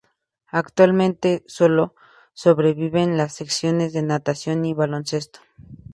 [0.49, 1.93] Actualmente sólo
[2.33, 5.41] sobreviven las secciones de natación y baloncesto.